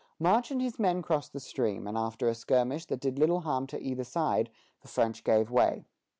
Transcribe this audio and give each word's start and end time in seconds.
March 0.17 0.49
and 0.49 0.59
his 0.63 0.79
men 0.79 1.03
crossed 1.03 1.31
the 1.31 1.39
stream, 1.39 1.85
and 1.85 1.95
after 1.95 2.27
a 2.27 2.33
skirmish 2.33 2.85
that 2.85 2.99
did 2.99 3.19
little 3.19 3.41
harm 3.41 3.67
to 3.67 3.79
either 3.79 4.03
side, 4.03 4.49
the 4.81 4.87
French 4.87 5.23
gave 5.23 5.51
way. 5.51 5.85